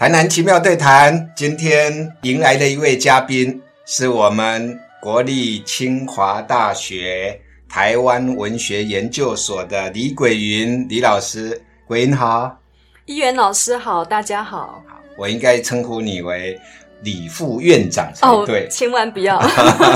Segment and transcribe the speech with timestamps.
[0.00, 7.38] 台南奇妙对谈，今天迎来的一位嘉宾是我们国立清华大学
[7.68, 11.62] 台湾文学研究所的李桂云李老师。
[11.86, 12.58] 桂云好，
[13.04, 14.82] 一元老师好，大家好。
[15.18, 16.58] 我应该称呼你为
[17.02, 19.38] 李副院长才对，千万不要。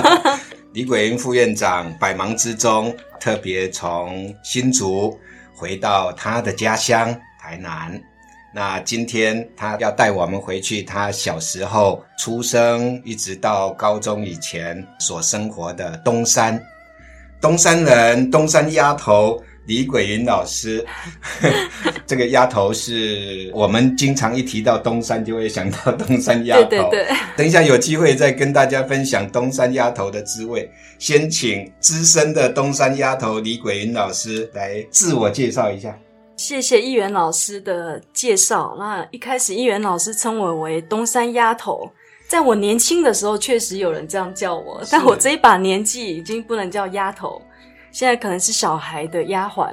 [0.74, 5.18] 李桂云副院长百忙之中，特别从新竹
[5.54, 7.98] 回到他的家乡台南。
[8.54, 16.62] 那今天他要带我们回去，他小时候出生一直到高中以前所生活的东山，
[17.40, 20.86] 东山人，东山丫头李桂云老师。
[22.06, 26.68] 这个丫头是我们经常一提到东山就会想到东山丫头。
[26.68, 27.16] 对对对。
[27.36, 30.70] 等一下有机会再跟大家分享东山丫头的滋味。
[31.00, 35.98] 先请资深的东山丫头李桂云老师来自我介绍一下。
[36.36, 38.74] 谢谢议员老师的介绍。
[38.78, 41.88] 那一开始议员老师称我为东山丫头，
[42.28, 47.40] 在我年轻的时候确实有人这样叫我，但我这一把年纪已经不能叫丫头，
[47.92, 49.72] 现在可能是小孩的丫鬟。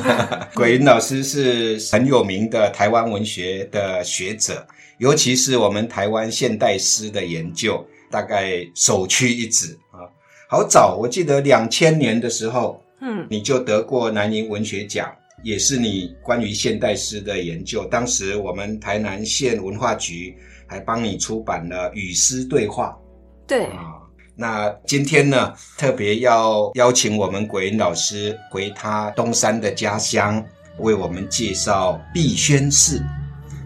[0.54, 4.66] 鬼云老师是很有名的台湾文学的学者，
[4.98, 10.04] 尤其是我们台湾现代诗的研究，大概首屈一指啊。
[10.48, 15.10] 好早，我记得两千年的时候，嗯，你就得过南宁文学奖。
[15.44, 20.34] 也是你关于现代诗的研究，当时我们台南县文化局
[20.66, 22.98] 还帮你出版了《与诗对话》。
[23.46, 24.00] 对啊，
[24.34, 30.42] 那今天呢，特别要邀请我们鬼云老师回他东山的家乡，
[30.78, 33.02] 为我们介绍碧轩寺。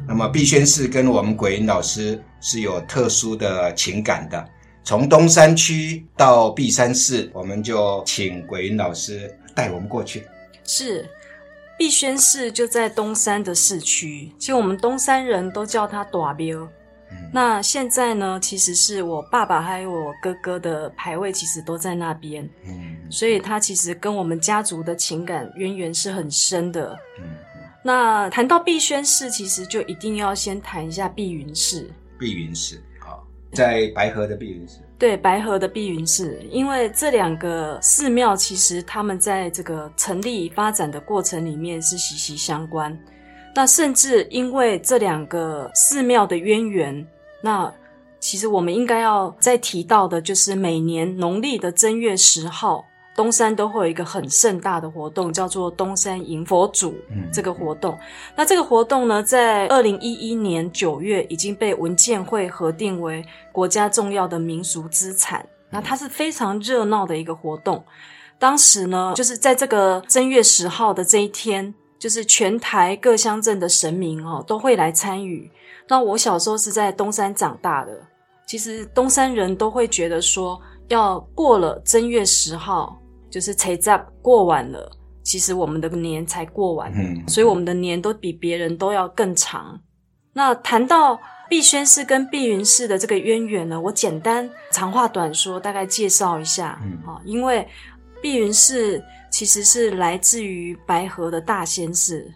[0.07, 4.45] 那么碧轩寺跟我们鬼云老师是有特殊的情感的。
[4.83, 10.25] 从东山区到碧山寺，我们就请鬼云老师带我们过去。
[10.65, 11.09] 是。
[11.79, 16.69] 碧轩寺就在东山的市区，其实我们东山人都叫它大庙。
[17.33, 22.47] 那现在呢，其实是我爸爸还有我哥哥的牌位，其实都在那边。
[22.67, 26.99] 嗯，所以他其实跟我们家族的情感渊源是很深的。
[27.19, 27.25] 嗯，
[27.83, 31.91] 那谈到碧轩寺，其实就一定要先谈一下碧云寺。
[32.19, 34.81] 碧云寺，好，在白河的碧云寺。
[34.99, 42.99] 对白河的碧云寺，因为这两个寺庙其实它们在这个成立发展的过程里面是息息相关。
[43.55, 47.07] 那甚至因为这两个寺庙的渊源，
[47.41, 47.73] 那
[48.19, 52.85] 其实我们应该要再提到的，就是每年农历的正月十号。
[53.19, 56.95] 东山都会有一个很盛大的活动，叫做东山迎佛祖
[57.33, 57.99] 这个活动。
[58.37, 65.45] 那这个活动呢，在二零一一年九月已经被文建会核定为国家重要的民俗资产。
[65.69, 67.85] 那它是非常热闹的一个活动。
[68.39, 75.51] 当时呢，就是在这个正月十号的这一天，就是全台各乡镇的神明哦都会来参与。
[75.89, 78.01] 那我小时候是在东山长大的，
[78.47, 82.97] 其实东山人都会觉得说，要过了正月十号。
[83.31, 84.91] 就是才在过完了，
[85.23, 89.81] 其实我们的年才过完，嗯，所以我们的年都比别人都要更长。
[90.33, 97.67] 那谈到碧轩寺跟碧云寺的这个渊源呢，我简单长话短说，大概介绍一下，嗯啊，因为
[98.23, 102.31] 碧云寺其实是来自于白河的大仙寺，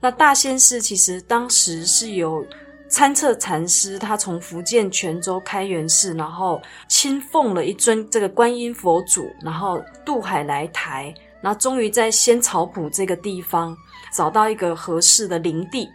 [0.00, 2.46] 那大仙寺其实当时是有。
[2.88, 13.76] 参测禅师，他从福建泉州开元寺，然后亲奉了一尊这个观音佛祖，然后渡海来台，然后终于在仙草埔这个地方
[14.12, 15.88] 找到一个合适的灵地，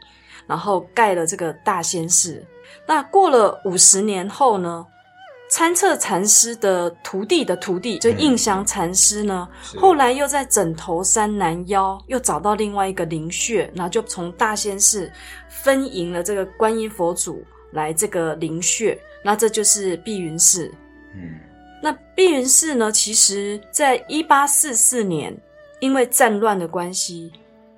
[0.45, 2.45] 然后盖了这个大仙寺。
[2.87, 4.85] 那过了五十年后呢？
[5.53, 9.47] 参测禅师的徒弟的徒弟，就印祥禅师呢，
[9.77, 15.11] 后来又在枕头山南腰又找到另外一个灵穴，然后就从大仙寺
[15.47, 20.73] 分营了这个观音佛祖来这个灵穴，那这就是碧云寺。
[21.13, 21.39] 嗯，
[21.83, 25.37] 那碧云寺呢，其实在一八四四年
[25.79, 27.31] 因为战乱的关系，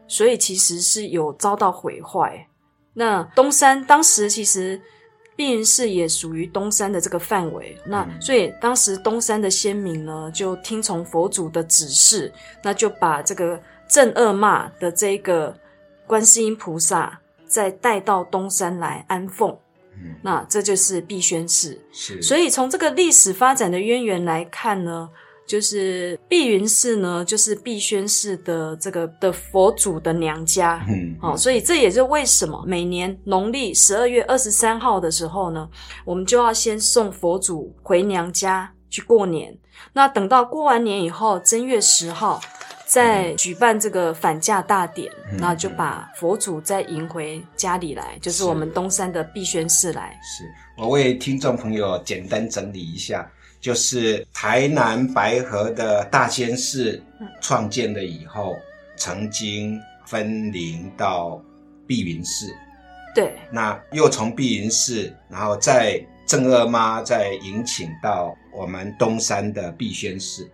[0.08, 2.48] 所以其实是有遭到毁坏。
[2.94, 4.82] 那东山当时其实。
[5.36, 12.32] 碧云寺也属于东山的这个范围，那所以当时东山的先民呢，就听从佛祖的指示，
[12.64, 15.56] 那就把这个正恶骂的这个
[16.08, 19.58] 观世音菩萨再带到东山来安奉，
[20.22, 21.80] 那这就是碧轩寺。
[21.92, 25.10] 是，所以从这个历史发展的渊源来看呢。
[25.48, 35.70] 就是碧云寺呢，就是碧轩寺的这个的佛祖的娘家，嗯，好，所以这也是为什么每年农历十二月二十三号的时候呢，
[36.04, 39.56] 我们就要先送佛祖回娘家去过年。
[39.94, 42.42] 那等到过完年以后，正月十号
[42.88, 48.44] 再举办这个返驾大典，嗯然后就把佛祖再迎回家里来，就是是。
[48.46, 50.18] 我们东山的碧轩寺来。
[50.24, 50.46] 是。
[50.78, 53.30] 我为听众朋友简单整理一下，
[53.66, 57.02] 就是台南白河的大仙寺
[57.42, 58.56] 创建了以后，
[58.96, 61.42] 曾经分灵到
[61.88, 62.54] 碧云寺，
[63.16, 70.48] 对，那又从碧云寺，然后再正二妈再迎请到我们东山的碧轩寺，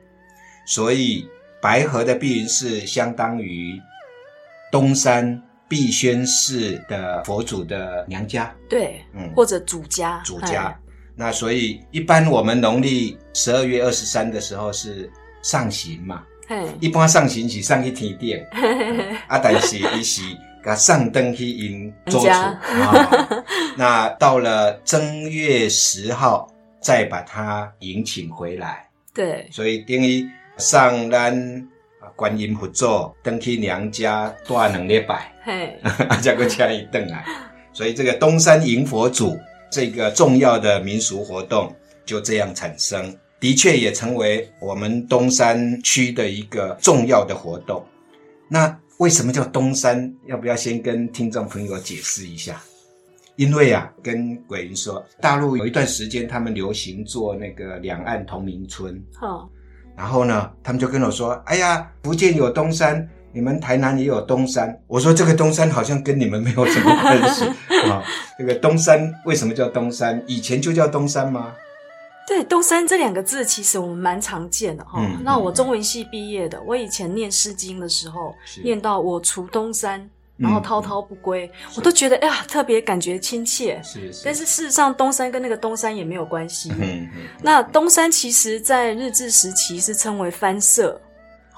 [0.66, 1.28] 所以
[1.62, 3.78] 白河的碧云寺相当于
[4.72, 10.74] 东山碧轩寺的佛祖的娘家，对，嗯，或者祖家，祖家。
[11.16, 15.10] 那所以一般我们农历十二月二十三的时候是
[15.42, 16.24] 上行嘛，
[16.80, 20.22] 一般上行是上去天顶，嘿， 啊，但是伊是
[20.64, 22.30] 甲上灯去因做主。
[23.76, 26.48] 那到了正月十号
[26.80, 30.28] 再把它迎请回来，对，所以等于
[30.58, 31.34] 上咱
[32.00, 35.80] 啊观音佛祖登去娘家住两礼拜，嘿，
[36.10, 37.26] 啊，再个请伊登来，
[37.74, 39.38] 所以这个东山迎佛祖
[39.72, 41.74] 这个重要的民俗活动
[42.06, 47.84] 就这样产生，的确也成为我们东山区的一个重要的活动。
[48.50, 50.14] 那为什么叫东山？
[50.28, 52.62] 要不要先跟听众朋友解释一下？
[53.38, 59.50] 因为啊，跟鬼云说，大陆有一段时间他们流行做那个两岸同名村，好，
[59.96, 67.46] 然后呢，他们就跟我说：“哎呀，福建有东山，你们台南也有东山。”我说：“这个东山好像跟你们没有什么关系
[67.90, 68.04] 啊。
[68.38, 70.24] 这个东山为什么叫东山？
[70.28, 71.54] 以前就叫东山吗？
[72.28, 75.02] 对，东山这两个字其实我们蛮常见的哈。
[75.02, 78.34] 嗯那我中文系毕业的，我以前念《诗经》的时候，
[78.64, 80.00] 念到我除东山，
[80.38, 83.82] 嗯然后滔滔不归，我都觉得哎呀，特别感觉亲切。
[83.84, 86.72] 是是，但是事实上，东山跟那个东山也没有关系。
[86.80, 91.02] 嗯嗯，那东山其实在日治时期是称为藩社，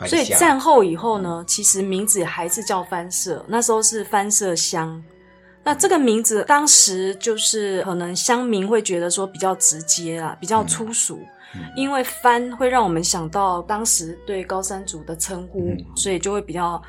[0.08, 5.02] 所以战后以后呢，其实名字还是叫藩社，那时候是藩社乡。
[5.64, 11.20] 那这个名字当时就是可能乡民会觉得说比较直接啊，比较粗俗，
[11.56, 16.82] 嗯因为藩会让我们想到当时对高山族的称呼，嗯所以就会比较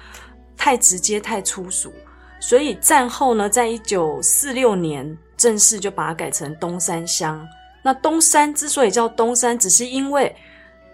[0.56, 1.92] 太直接、太粗俗。
[2.40, 7.46] 所以战后呢，在一九四六年正式就把它改成东山乡。
[7.82, 10.34] 那东山之所以叫东山，只是因为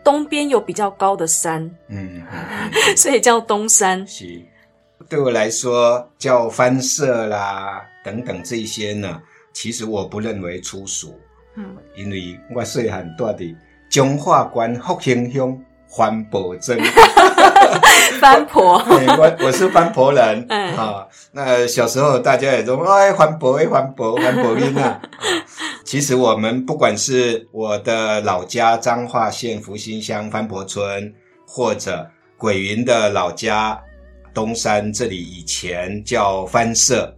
[0.02, 2.23] 东边有比较高的山，嗯
[2.97, 4.06] 所以叫东山。
[4.06, 4.43] 是。
[5.08, 9.20] 对我来说，叫翻社啦等等这些呢，
[9.52, 11.19] 其实我不认为粗俗。
[11.56, 13.56] 嗯，因为我细汉住伫
[13.91, 15.58] 中华县福兴乡
[15.88, 16.79] 环保镇，
[18.20, 21.05] 番婆， 嘿 我我是番婆人嗯啊。
[21.32, 25.00] 那小时候大家也说，哎，环保哎，环保环保人啊。
[25.91, 31.13] 啊其实我们不管是我的老家彰化县福兴乡番婆村，
[31.45, 32.09] 或者
[32.39, 33.77] 鬼云的老家
[34.33, 37.13] 东山这里以前叫番社，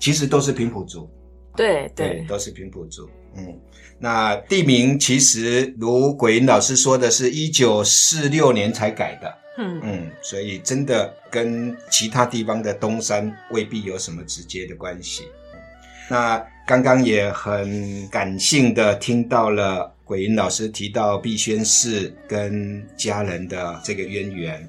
[0.00, 1.06] 其实都是平埔族。
[1.54, 3.06] 对对，对，都是平埔族。
[3.36, 3.60] 嗯，
[3.98, 9.34] 那地名其实如鬼云老师说的是，一九四六年才改的。
[9.58, 15.24] 嗯，嗯，所以真的跟其他地方的东山未必有什么直接的关系。
[15.52, 15.60] 嗯
[16.10, 24.66] 那刚刚也很感性的听到了鬼云老师提到碧轩寺跟家人的这个渊源。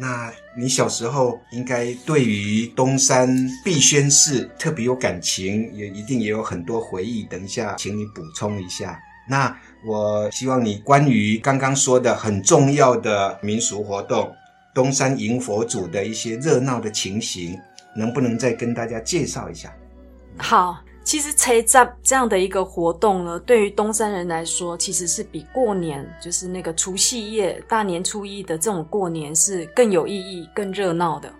[0.00, 3.28] 那你小时候应该对于东山
[3.64, 7.22] 碧轩寺特别有感情，也一定也有很多回忆。
[7.24, 9.00] 等一下，请你补充一下。
[9.28, 14.32] 那我希望你关于刚刚说的很重要的民俗活动
[14.74, 17.56] 东山迎佛祖的一些热闹的情形，
[17.94, 19.72] 能不能再跟大家介绍一下？
[20.36, 20.82] 好。
[21.08, 31.32] 其实拆站这样的一个活动呢，对于东山人来说，其实是比过年，就是那个除夕夜、大年初一的这种过年是更有意义、更热闹的。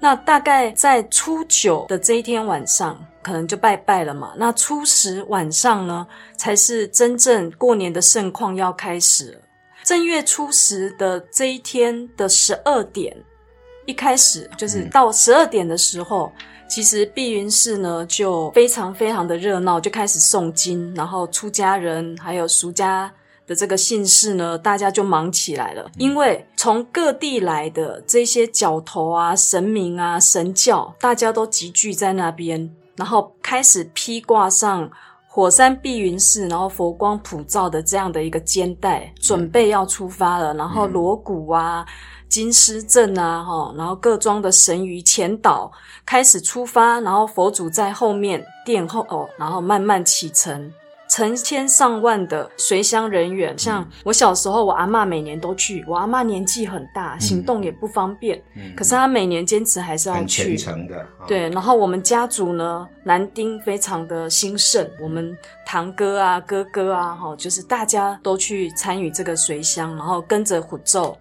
[0.00, 4.32] 那大概在初九的这一天晚上，可能就拜拜了嘛。
[4.38, 6.06] 那初十晚上呢，
[6.38, 9.40] 才是真正过年的盛况要开始了。
[9.82, 13.14] 正月初十的这一天的十二点，
[13.86, 16.32] 一开始就是到十二点的时候。
[16.66, 23.12] 其实碧云寺呢就非常非常的热闹，就开始诵经，然后出家人还有俗家
[23.46, 25.88] 的这个姓氏呢，大家就忙起来了。
[25.98, 34.90] 因为从各地来的这些角头啊、神明啊、神教，大家都集聚在那边，然后开始披挂上
[35.28, 40.54] 火山碧云寺，然后佛光普照的这样的一个肩带，准备要出发了。
[40.54, 41.86] 然后锣鼓啊。
[42.34, 45.70] 金狮阵啊，哈，然后各庄的神鱼前导
[46.04, 50.72] 开始出发，然后佛祖在后面殿后哦，然后慢慢启程，
[51.08, 53.56] 成千上万的随乡人员。
[53.56, 55.84] 像我小时候，我阿妈每年都去。
[55.86, 58.42] 我阿妈年纪很大，行动也不方便，
[58.76, 60.20] 可是她每年坚持还是要去。
[60.20, 61.06] 很虔诚的。
[61.28, 71.16] 对，然后我们家族呢，男丁非常的兴盛，我们堂哥啊、哥哥啊，哈，就是大家都去参与这个随乡，然后跟着虎咒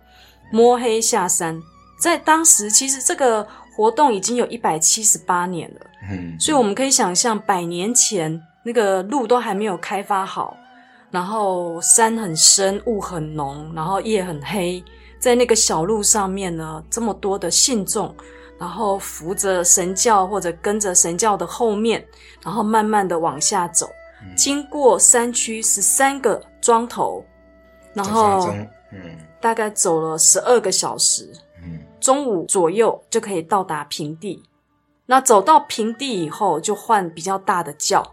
[0.53, 1.59] 摸黑下山。
[1.97, 3.45] 在当时，其实这个
[3.75, 5.81] 活动已经有一百七十八年了。
[6.11, 10.55] 嗯，所以我们可以想象，百年前那个路都还没有开发好，
[11.09, 14.83] 然后山很深，雾很浓，然后夜很黑，
[15.17, 18.13] 在那个小路上面呢，这么多的信众，
[18.59, 22.05] 然后扶着神教或者跟着神教的后面，
[22.43, 23.89] 然后慢慢的往下走，
[24.35, 27.25] 经过山区十三个庄头，
[27.93, 28.49] 然后
[28.91, 31.29] 嗯，大概走了十二个小时。
[31.63, 34.43] 嗯中午左右就可以到达平地，
[35.05, 38.05] 那走到平地以后就换比较大的轿，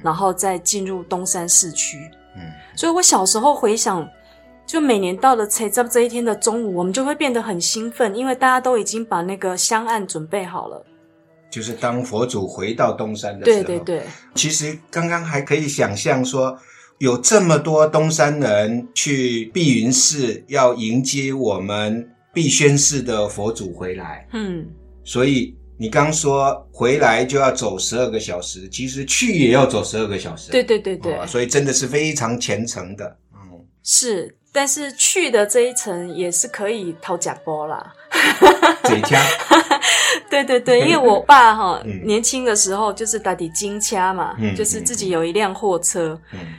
[0.00, 1.98] 然后再进入东山市区。
[2.36, 4.08] 嗯，所以我小时候回想，
[4.64, 10.86] 就每年到了才这这一天的中午，我们就会变得很兴奋，因为大家都已经把那个香案准备好了。
[11.50, 14.06] 就是当佛祖回到东山的时候，对对对。
[14.36, 16.56] 其实刚刚还可以想象说，
[16.98, 22.08] 有这么多东山人去碧云寺要迎接我们。
[22.34, 24.66] 碧轩寺的佛祖回来，嗯，
[25.04, 37.92] 所以你刚说回来就要走十二个小时，其实去也要走十二个小时，对对对对，所以真的是非常虔诚的，嗯，是，但是去的这一层也是可以掏假包啦，
[38.84, 39.22] 这家。
[40.44, 46.18] 对对对， 因为我爸哈年轻的时候就是打底金掐嘛，就是自己有一辆货车，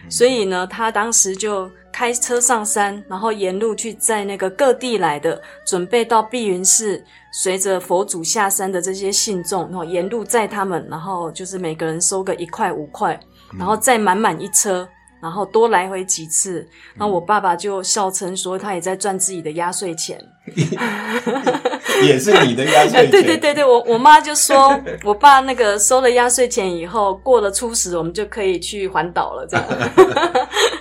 [0.09, 13.19] 所以呢，他当时就开车上山，然后沿路去载那个各地来的准备到碧云寺随着佛祖下山的这些信众，然后沿路载他们，然后就是每个人收个一块五块，
[13.57, 14.87] 然后再满满一车。
[15.23, 20.21] 然后多来回几次，然后我爸爸就笑称说，他也在赚自己的压岁钱，
[22.03, 23.09] 也是你的压岁钱。
[23.09, 29.65] 对对对对，我我妈就说，我爸那个收了压岁钱以后，过了初十，我们就可以去环岛了，这样。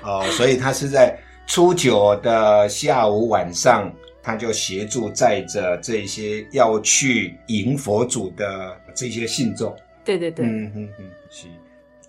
[0.02, 3.88] 哦，所以他是在初九的下午晚上，
[4.20, 9.72] 他就协助载着这些要去迎佛祖的这些信众。
[10.04, 11.46] 对对对，嗯嗯嗯，是。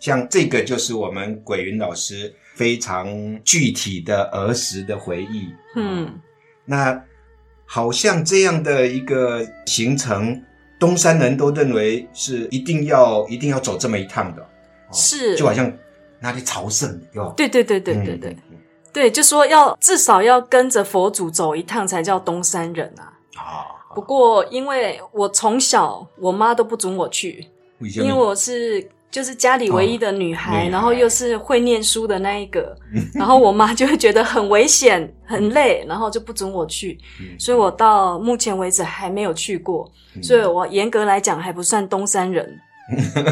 [0.04, 3.08] 像这个就是我们鬼云老师非常
[3.46, 5.48] 具体的儿时的回忆。
[5.78, 6.20] 嗯，
[6.66, 7.02] 那
[7.66, 10.44] 好像这样的一个行程，
[10.78, 14.46] 东山人都认为是一定要一定要走这么一趟的。
[14.92, 15.72] 是，就好像
[16.20, 17.00] 哪里朝圣，
[17.38, 18.38] 对对对对对对
[18.92, 23.08] 对，就说要至少要跟着佛祖走一趟才叫东山人啊。
[23.38, 27.48] 啊，不过因为我从小我妈都不准我去，
[27.80, 28.86] 因为我是。
[29.14, 32.76] 就是家里唯一的女孩，然后又是会念书的那一个，
[33.14, 36.98] 然后我妈就会觉得很危险、很累，然后就不准我去，
[37.38, 39.88] 所以我到目前为止还没有去过，
[40.24, 42.60] 所以我严格来讲还不算东山人。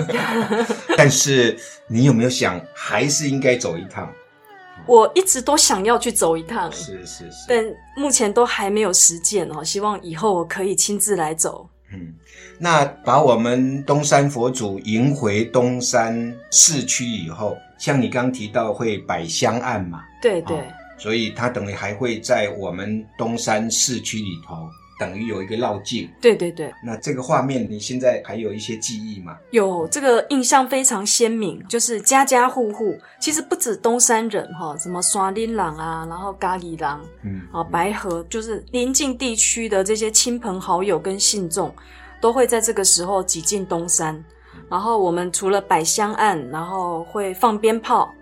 [0.96, 1.58] 但是
[1.88, 4.08] 你有没有想，还是应该走一趟？
[4.86, 7.66] 我一直都想要去走一趟，是是是，但
[7.98, 9.64] 目前都还没有实践哦。
[9.64, 11.68] 希望以后我可以亲自来走。
[11.94, 12.14] 嗯。
[12.58, 20.04] 那把我们东山佛祖迎回东山市区以后，像你刚提到会摆香案嘛？
[20.22, 20.58] 对对，
[20.98, 24.70] 所以他等于还会在我们东山市区里头，
[25.02, 26.08] 等于有一个绕境。
[26.22, 26.72] 对对对。
[26.84, 29.36] 那这个画面你现在还有一些记忆吗？
[29.50, 41.74] 有，这个印象非常鲜明，就是家家户户，其实不止东山人哈，什么刷林郎啊，然后咖喱郎，嗯，啊白河，就是邻近地区的这些亲朋好友跟信众。
[42.22, 44.24] 都会在这个时候挤进东山，
[44.70, 48.14] 然后我们除了摆香案，然后会放鞭炮。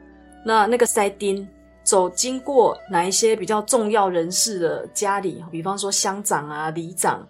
[0.45, 1.45] 那那个塞丁
[1.89, 7.27] 走经过哪一些比较重要人士的家里，比方说乡长啊、里长，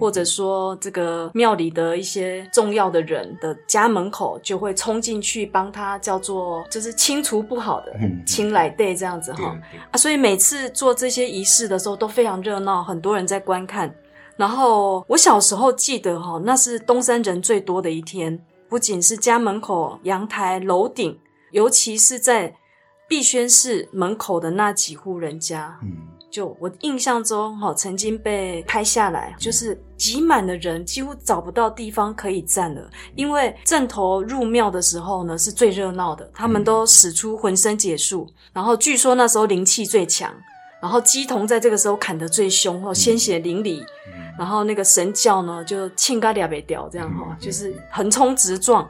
[0.00, 7.94] 或者说这个庙里的一些重要的人的家门口，就会冲进去帮他叫做就是清除不好的
[8.26, 9.54] 清来对这样子哈。
[9.90, 13.94] 啊，所以每次做这些仪式的时候都非常热闹，很多人在观看。
[14.38, 21.18] 然后我小时候记得哈，那是东山人最多的一天，不仅是家门口、阳台、楼顶，
[21.50, 22.54] 尤其是在
[23.08, 25.90] 碧轩寺门口的那几户人家，嗯，
[26.30, 32.90] 就我印象中哈，曾经被拍下来，就是挤满的人，几乎找不到地方可以站了。
[33.14, 40.30] 因为正头入庙的时候呢，是最热闹的，他们都使出浑身解数，然后据说那时候灵气最强，
[40.82, 43.82] 然后鸡童在这个时候砍得最凶，哦，鲜血淋漓。
[44.38, 48.88] 然后那个神教呢，就庆嘎俩被掉这样哈，就是横冲直撞。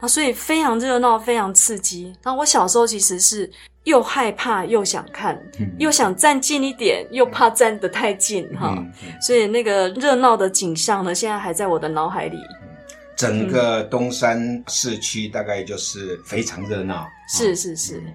[0.00, 2.14] 那所以非常热闹，非常刺激。
[2.22, 3.50] 那我小时候其实是
[3.84, 8.76] 又害怕又想看，嗯又想站近一点，又怕站得太近哈。
[9.20, 12.38] 所以那个热闹的景象呢，现在还在我的脑海里。
[13.16, 17.06] 整个东山市区大概就是非常热闹。
[17.28, 18.12] 是哦是是，嗯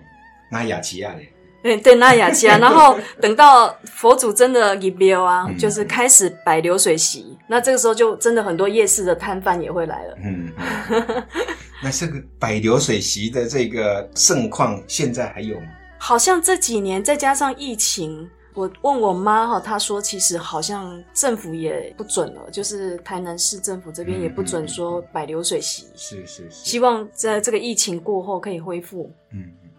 [0.49, 1.31] 那雅琪亚嘞？
[1.61, 10.17] 对对，那雅琪亚， 然后等到佛祖真的入庙啊，嗯就是开始摆流水席，那这个时候就真的很多夜市的摊贩也会来了。
[10.23, 10.51] 嗯，
[10.91, 11.23] 嗯
[11.83, 15.67] 那这个摆流水席的这个盛况，现在还有吗？
[15.97, 29.11] 好像这几年再加上疫情，我问我妈哈，她说其实好像政府也不准了，就是台南市政府这边也不准说摆流水席，是是是，希望在这个疫情过后可以恢复。
[29.31, 29.69] 嗯，嗯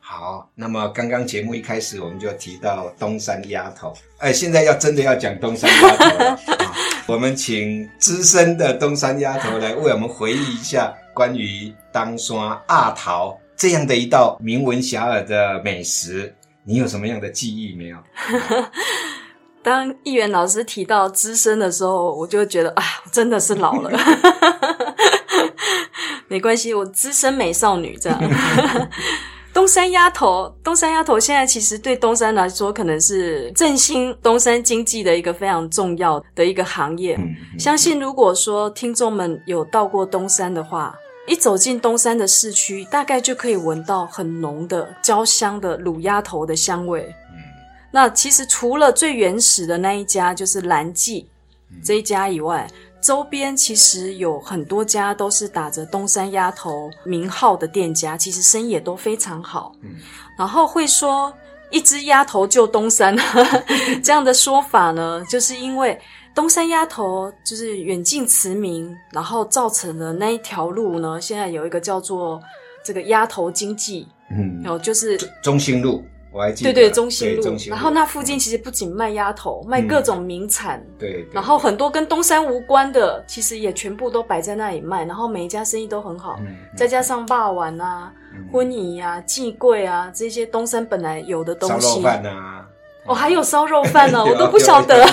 [0.00, 0.50] 好。
[0.54, 6.38] 那么刚刚节目一开始我们就提到东山丫头，哎，现在要真的要讲东山丫头了。
[6.64, 6.74] 啊
[7.08, 16.32] 我们请资深的东山丫头来为我们回忆一下关于当山阿桃这样的一道名闻遐迩的美食，
[16.62, 17.98] 你有什么样的记忆没有？
[19.64, 23.90] 当议员老师提到资深的时候，我就觉得啊，我真的是老了。
[26.28, 28.18] 没关系，我资深美少女这样。
[29.52, 37.16] 东山鸭头，东山鸭头现在其实对东山来说，可能是振兴东山经济的一个非常重要的一个行业。
[37.16, 40.94] 嗯，嗯相信如果说听众们有到过东山的话，
[41.28, 47.02] 一走进东山的市区，大概就可以闻到很浓的焦香的卤鸭头的香味。
[47.30, 47.36] 嗯
[47.90, 51.26] 那其实除了最原始的那一家就是蓝记
[51.82, 52.68] 这一家以外，
[53.00, 59.72] 周边其实有很多家都是打着东山鸭头名号的店家，其实生意也都非常好。
[59.82, 59.96] 嗯
[60.38, 61.32] 然后会说
[61.70, 63.16] 一只鸭头救东山
[64.04, 65.98] 这样的说法呢，就是因为
[66.34, 72.40] 东山鸭头就是远近驰名，然后造成了那一条路呢，现在有一个叫做
[72.84, 77.42] 这个鸭头经济，嗯，哦，就是中心路，我还记得，对对，中心路。
[77.68, 85.04] 然后那附近其实不仅卖鸭头，卖各种名产，对，对然后很多跟东山无关的，其实也全部都摆在那里卖。
[85.04, 92.02] 然后每一家生意都很好，嗯再加上霸丸啊、嗯婚仪啊、季柜啊这些东山本来有的东西烧肉。
[92.02, 92.64] 饭啊，
[93.06, 95.04] 哦，还有烧肉饭呢， 有我都不晓得。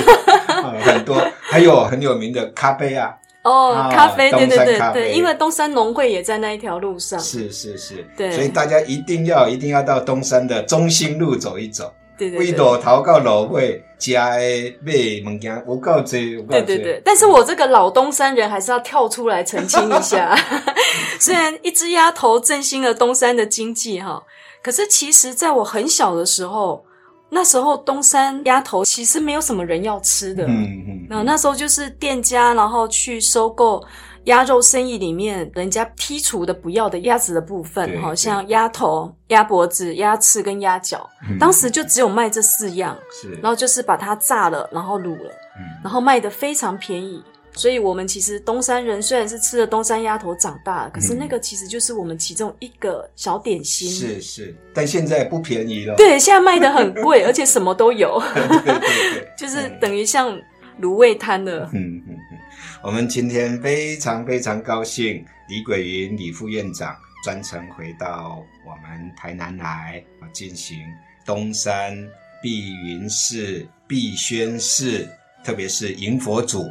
[0.64, 7.20] 很多，还有很有名的咖啡啊，哦啊，咖啡，对对对对，因为东山农会也在那一条路上。
[7.20, 8.32] 是是是，对。
[8.32, 12.58] 所以大家一定要一定要到东山的中心路走一走，对对为对。
[12.58, 14.44] 路头到路尾，家的
[14.82, 14.94] 买
[15.32, 16.62] 物件有够多，有够多。
[16.62, 20.36] 对对对，但是我这个老东山人还是要跳出来澄清一下。
[21.20, 24.24] 虽然一只鸭头振兴了东山的经济哈，
[24.62, 26.84] 可是其实在我很小的时候，
[27.30, 30.46] 那时候东山鸭头其实没有什么人要吃的。
[30.46, 33.84] 嗯嗯，那那时候就是店家，然后去收购
[34.26, 45.32] 鸭肉生意里面人家剔除的不要的鸭子的部分，好像鸭头、鸭脖子、鸭翅跟鸭脚，嗯当时就只有卖这四样，是，然后就是把它炸了，然后卤了。
[45.58, 47.24] 嗯然后卖的非常便宜。
[47.56, 53.90] 所以，我们其实东山人虽然是吃了东山鸭头长大，可是那个其实就是我们其中一个小点心。
[53.90, 60.38] 是是，但现在不便宜了，对，现在卖的很贵，而且什么都有，对 对对， 就是等于像
[60.82, 61.70] 卤味摊了。
[61.74, 62.38] 嗯嗯嗯，
[62.84, 70.78] 我们今天非常非常高兴，李桂云李副院长专程回到我们台南来啊，进行
[71.26, 71.96] 东山
[72.42, 75.08] 碧云寺、碧轩寺，
[75.44, 76.64] 特别是迎佛祖，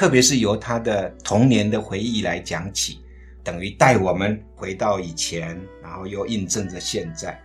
[0.00, 3.00] 特别是由他的童年的回忆来讲起，
[3.44, 7.38] 等于带我们回到以前，然后又印证着现在。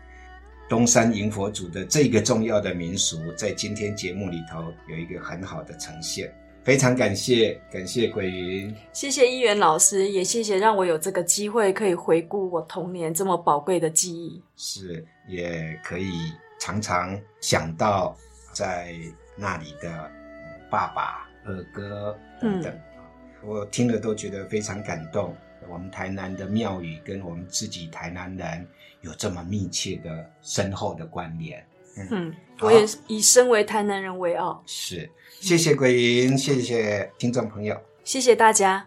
[0.70, 14.42] 东山迎佛祖的这个重要的民俗，在今天节目里头有一个很好的呈现，非常感谢，感谢鬼云，谢谢一元老师，也谢谢让我有这个机会可以回顾我童年这么宝贵的记忆。
[14.56, 16.10] 是也可以
[16.58, 18.16] 常常想到
[18.54, 18.96] 在
[19.36, 22.80] 那里的嗯爸爸、二哥等等，
[23.44, 25.36] 我听了都觉得非常感动。
[25.68, 28.68] 我们台南的庙宇跟我们自己台南人
[29.02, 31.66] 有这么密切的、深厚的关联。
[32.12, 34.62] 嗯，好我也以身为台南人为傲。
[34.68, 37.76] 是，谢谢桂云，谢谢听众朋友。
[38.04, 38.86] 谢谢大家。